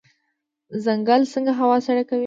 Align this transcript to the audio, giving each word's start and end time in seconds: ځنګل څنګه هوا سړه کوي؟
ځنګل 0.85 1.21
څنګه 1.33 1.53
هوا 1.59 1.77
سړه 1.85 2.03
کوي؟ 2.09 2.19